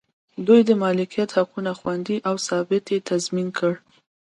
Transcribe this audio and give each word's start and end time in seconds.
دوی 0.47 0.61
د 0.65 0.71
مالکیت 0.81 1.29
حقونه 1.37 1.71
خوندي 1.79 2.17
او 2.27 2.35
ثبات 2.47 2.85
یې 2.93 2.99
تضمین 3.09 3.47
کړ. 3.57 3.73